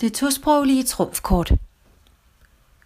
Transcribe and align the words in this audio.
Det 0.00 0.12
tosproglige 0.12 0.82
trumfkort. 0.82 1.52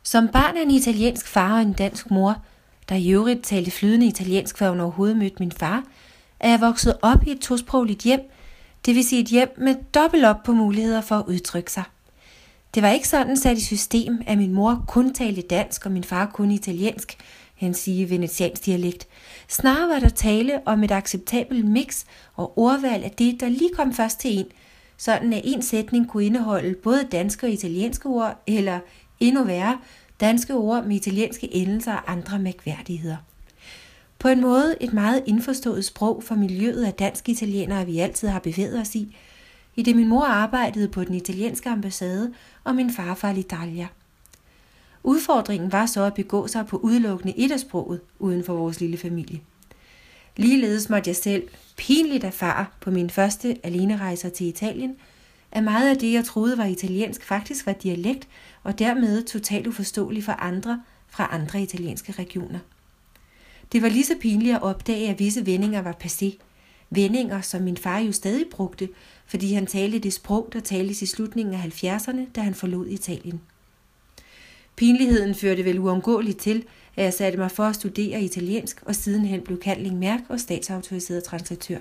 Som 0.03 0.29
barn 0.29 0.57
af 0.57 0.63
en 0.63 0.71
italiensk 0.71 1.29
far 1.29 1.55
og 1.55 1.63
en 1.63 1.73
dansk 1.73 2.11
mor, 2.11 2.43
der 2.89 2.95
i 2.95 3.11
øvrigt 3.11 3.45
talte 3.45 3.71
flydende 3.71 4.07
italiensk, 4.07 4.59
før 4.59 4.69
hun 4.69 4.81
overhovedet 4.81 5.17
mødte 5.17 5.37
min 5.39 5.53
far, 5.53 5.85
er 6.41 6.51
jeg 6.51 6.61
vokset 6.61 6.99
op 7.03 7.27
i 7.27 7.31
et 7.31 7.41
tosprogligt 7.41 8.03
hjem, 8.03 8.21
det 8.87 8.95
vil 8.95 9.05
sige 9.05 9.23
et 9.23 9.29
hjem 9.29 9.49
med 9.59 9.75
dobbelt 9.95 10.25
op 10.25 10.43
på 10.45 10.53
muligheder 10.53 11.01
for 11.01 11.15
at 11.15 11.25
udtrykke 11.27 11.73
sig. 11.73 11.85
Det 12.75 12.83
var 12.83 12.91
ikke 12.91 13.09
sådan 13.09 13.37
sat 13.37 13.59
i 13.59 13.65
system, 13.65 14.23
at 14.27 14.39
min 14.39 14.53
mor 14.53 14.85
kun 14.89 15.15
talte 15.15 15.43
dansk 15.43 15.87
og 15.87 15.93
min 15.93 16.05
far 16.05 16.27
kun 16.27 16.51
italiensk, 16.51 17.17
han 17.57 17.75
sige 17.75 18.11
venetiansk 18.11 18.67
dialekt. 18.67 19.07
Snarere 19.49 19.89
var 19.89 19.99
der 19.99 20.09
tale 20.09 20.61
om 20.67 20.85
et 20.85 20.91
acceptabelt 20.91 21.65
mix 21.65 22.05
og 22.35 22.59
ordvalg 22.59 23.05
af 23.05 23.11
det, 23.11 23.41
der 23.41 23.49
lige 23.49 23.71
kom 23.77 23.95
først 23.95 24.21
til 24.21 24.39
en– 24.39 24.47
sådan 24.97 25.33
at 25.33 25.41
en 25.45 25.63
sætning 25.63 26.09
kunne 26.09 26.25
indeholde 26.25 26.75
både 26.75 27.09
danske 27.13 27.47
og 27.47 27.51
italienske 27.51 28.09
ord, 28.09 28.43
eller 28.47 28.81
endnu 29.21 29.45
værre, 29.45 29.79
danske 30.21 30.55
ord 30.55 30.85
med 30.85 30.97
italienske 30.97 31.55
endelser 31.55 31.93
og 31.93 32.13
andre 32.13 32.39
mærkværdigheder. 32.39 33.17
På 34.19 34.29
en 34.29 34.41
måde 34.41 34.77
et 34.81 34.93
meget 34.93 35.23
indforstået 35.27 35.85
sprog 35.85 36.23
for 36.23 36.35
miljøet 36.35 36.85
af 36.85 36.95
dansk 36.95 37.29
italienere, 37.29 37.87
vi 37.87 37.99
altid 37.99 38.29
har 38.29 38.39
bevæget 38.39 38.81
os 38.81 38.95
i, 38.95 39.17
i 39.77 39.83
det 39.83 39.97
min 39.97 40.09
mor 40.09 40.25
arbejdede 40.25 40.89
på 40.89 41.05
den 41.05 41.15
italienske 41.15 41.69
ambassade, 41.69 42.33
og 42.65 42.75
min 42.75 42.93
far 42.93 43.15
fra 43.15 43.31
Italia. 43.31 43.87
Udfordringen 45.03 45.73
var 45.73 45.87
så 45.87 46.03
at 46.03 46.15
begå 46.15 46.47
sig 46.47 46.67
på 46.67 46.77
udelukkende 46.77 47.39
et 47.39 47.53
af 47.53 47.61
sproget 47.61 48.01
uden 48.19 48.45
for 48.45 48.55
vores 48.55 48.81
lille 48.81 48.97
familie. 48.97 49.41
Ligeledes 50.37 50.91
måtte 50.91 51.09
jeg 51.09 51.17
selv 51.17 51.49
pinligt 51.77 52.25
erfare 52.25 52.67
på 52.81 52.91
min 52.91 53.11
første 53.11 53.59
alenerejser 53.63 54.29
til 54.29 54.47
Italien, 54.47 54.97
at 55.53 55.65
meget 55.65 55.91
af 55.91 55.99
det, 55.99 56.13
jeg 56.13 56.25
troede 56.25 56.59
var 56.59 56.65
italiensk, 56.65 57.25
faktisk 57.25 57.67
var 57.67 57.73
dialekt 57.73 58.29
og 58.63 58.79
dermed 58.79 59.23
totalt 59.23 59.67
uforståelig 59.67 60.25
for 60.25 60.33
andre 60.33 60.83
fra 61.09 61.29
andre 61.33 61.63
italienske 61.63 62.13
regioner. 62.13 62.59
Det 63.73 63.83
var 63.83 63.89
lige 63.89 64.05
så 64.05 64.15
pinligt 64.21 64.57
at 64.57 64.63
opdage, 64.63 65.11
at 65.11 65.19
visse 65.19 65.47
vendinger 65.47 65.83
var 65.83 65.97
passé. 66.05 66.39
Vendinger, 66.91 67.41
som 67.41 67.63
min 67.63 67.77
far 67.77 67.99
jo 67.99 68.13
stadig 68.13 68.47
brugte, 68.51 68.89
fordi 69.27 69.53
han 69.53 69.67
talte 69.67 69.99
det 69.99 70.13
sprog, 70.13 70.49
der 70.53 70.61
tales 70.61 71.03
i 71.03 71.07
slutningen 71.07 71.55
af 71.55 71.85
70'erne, 71.85 72.21
da 72.35 72.41
han 72.41 72.55
forlod 72.55 72.87
Italien. 72.87 73.41
Pinligheden 74.77 75.35
førte 75.35 75.65
vel 75.65 75.79
uundgåeligt 75.79 76.39
til, 76.39 76.65
at 76.97 77.05
jeg 77.05 77.13
satte 77.13 77.39
mig 77.39 77.51
for 77.51 77.65
at 77.65 77.75
studere 77.75 78.23
italiensk 78.23 78.83
og 78.83 78.95
sidenhen 78.95 79.41
blev 79.41 79.61
kaldling 79.61 79.99
mærk 79.99 80.21
og 80.29 80.41
statsautoriseret 80.41 81.25
translatør. 81.25 81.79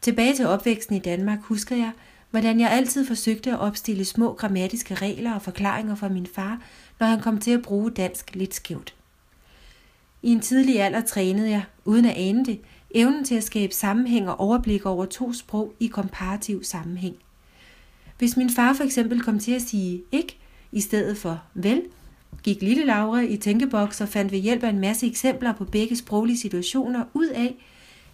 Tilbage 0.00 0.34
til 0.34 0.46
opvæksten 0.46 0.96
i 0.96 0.98
Danmark 0.98 1.38
husker 1.42 1.76
jeg, 1.76 1.92
hvordan 2.30 2.60
jeg 2.60 2.70
altid 2.70 3.06
forsøgte 3.06 3.50
at 3.50 3.58
opstille 3.58 4.04
små 4.04 4.32
grammatiske 4.32 4.94
regler 4.94 5.34
og 5.34 5.42
forklaringer 5.42 5.94
for 5.94 6.08
min 6.08 6.26
far, 6.26 6.62
når 7.00 7.06
han 7.06 7.20
kom 7.20 7.38
til 7.38 7.50
at 7.50 7.62
bruge 7.62 7.90
dansk 7.90 8.34
lidt 8.34 8.54
skævt. 8.54 8.94
I 10.22 10.30
en 10.30 10.40
tidlig 10.40 10.82
alder 10.82 11.00
trænede 11.00 11.50
jeg, 11.50 11.64
uden 11.84 12.04
at 12.04 12.16
ane 12.16 12.44
det, 12.44 12.60
evnen 12.94 13.24
til 13.24 13.34
at 13.34 13.44
skabe 13.44 13.74
sammenhæng 13.74 14.28
og 14.28 14.40
overblik 14.40 14.86
over 14.86 15.04
to 15.04 15.32
sprog 15.32 15.74
i 15.80 15.86
komparativ 15.86 16.64
sammenhæng. 16.64 17.16
Hvis 18.18 18.36
min 18.36 18.50
far 18.50 18.72
for 18.72 18.84
eksempel 18.84 19.22
kom 19.22 19.38
til 19.38 19.52
at 19.52 19.62
sige 19.62 20.02
ikke 20.12 20.39
i 20.72 20.80
stedet 20.80 21.16
for 21.16 21.42
vel, 21.54 21.82
gik 22.42 22.62
lille 22.62 22.84
Laura 22.84 23.20
i 23.20 23.36
tænkeboks 23.36 24.00
og 24.00 24.08
fandt 24.08 24.32
ved 24.32 24.38
hjælp 24.38 24.62
af 24.62 24.68
en 24.68 24.78
masse 24.80 25.06
eksempler 25.06 25.52
på 25.52 25.64
begge 25.64 25.96
sproglige 25.96 26.38
situationer 26.38 27.04
ud 27.14 27.26
af, 27.26 27.54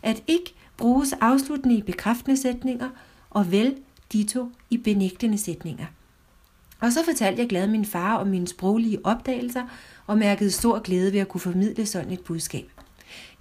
at 0.03 0.23
ikke 0.27 0.55
bruges 0.77 1.13
afsluttende 1.21 1.77
i 1.77 1.83
bekræftende 1.83 2.37
sætninger 2.37 2.89
og 3.31 3.53
vel 3.53 3.77
dito 4.13 4.51
i 4.71 4.77
benægtende 4.77 5.39
sætninger. 5.39 5.87
Og 6.81 6.93
så 6.93 7.05
fortalte 7.05 7.41
jeg 7.41 7.49
glad 7.49 7.67
min 7.67 7.85
far 7.85 8.17
om 8.17 8.27
mine 8.27 8.49
sproglige 8.49 9.07
opdagelser 9.07 9.63
og 10.07 10.19
mærkede 10.19 10.51
stor 10.51 10.79
glæde 10.79 11.13
ved 11.13 11.21
at 11.21 11.29
kunne 11.29 11.41
formidle 11.41 11.87
sådan 11.87 12.13
et 12.13 12.21
budskab. 12.21 12.71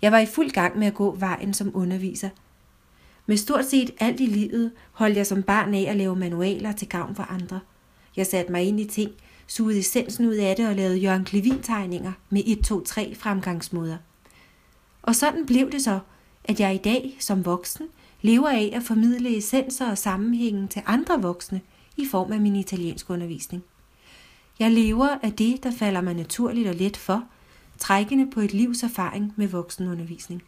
Jeg 0.02 0.12
var 0.12 0.20
i 0.20 0.26
fuld 0.26 0.50
gang 0.50 0.80
med 0.80 0.88
at 0.88 0.94
gå 0.94 1.16
vejen 1.16 1.54
som 1.54 1.72
underviser. 1.74 2.30
Med 3.26 3.38
stort 3.38 3.66
set 3.66 3.92
alt 4.00 4.20
i 4.20 4.26
livet 4.26 4.72
holdt 4.92 5.18
jeg 5.18 5.28
som 5.28 5.44
barn 5.44 5.74
af 5.74 5.86
at 5.90 5.96
lave 5.96 6.16
manualer 6.16 6.72
til 6.72 6.90
gavn 6.90 7.16
for 7.16 7.24
andre. 7.24 7.60
Jeg 8.18 8.28
satte 8.28 8.52
mig 8.52 8.64
ind 8.64 8.80
i 8.80 8.86
ting, 8.86 9.12
sugede 9.48 9.80
essensen 9.80 10.26
ud 10.26 10.34
af 10.34 10.56
det 10.56 10.68
og 10.68 10.76
lavede 10.76 10.98
Jørgen 10.98 11.26
Klevin-tegninger 11.26 12.12
med 12.30 12.44
1-2-3 12.44 13.16
fremgangsmåder. 13.16 13.98
Og 15.02 15.16
sådan 15.16 15.46
blev 15.46 15.72
det 15.72 15.82
så, 15.82 16.00
at 16.44 16.60
jeg 16.60 16.76
i 16.76 16.78
dag 16.78 17.18
som 17.20 17.46
voksen 17.46 17.88
lever 18.22 18.50
af 18.50 18.72
at 18.74 18.84
formidle 18.84 19.38
essenser 19.38 19.92
og 19.92 19.98
sammenhængen 19.98 20.68
til 20.68 20.82
andre 20.86 21.22
voksne 21.22 21.62
i 21.98 22.06
form 22.06 22.32
af 22.32 22.40
min 22.40 22.56
italiensk 22.56 23.10
undervisning. 23.10 23.64
Jeg 24.60 24.72
lever 24.72 25.18
af 25.24 25.34
det, 25.34 25.64
der 25.64 25.72
falder 25.72 26.02
mig 26.02 26.14
naturligt 26.14 26.68
og 26.68 26.76
let 26.76 26.98
for, 26.98 27.24
trækkende 27.78 28.32
på 28.32 28.40
et 28.40 28.54
livs 28.54 28.84
erfaring 28.84 29.34
med 29.36 29.48
voksenundervisning. 29.48 30.44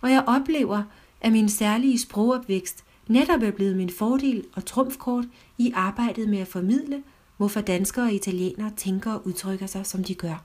Og 0.00 0.10
jeg 0.10 0.24
oplever, 0.26 0.82
at 1.20 1.32
min 1.32 1.48
særlige 1.48 1.98
sprogopvækst 1.98 2.84
netop 3.08 3.42
er 3.42 3.50
blevet 3.50 3.76
min 3.76 3.90
fordel 3.90 4.44
og 4.54 4.64
trumfkort 4.64 5.24
i 5.58 5.72
arbejdet 5.74 6.28
med 6.28 6.38
at 6.38 6.48
formidle 6.48 7.02
hvorfor 7.36 7.60
danskere 7.60 8.04
og 8.04 8.12
italienere 8.12 8.72
tænker 8.76 9.12
og 9.12 9.26
udtrykker 9.26 9.66
sig, 9.66 9.86
som 9.86 10.04
de 10.04 10.14
gør. 10.14 10.44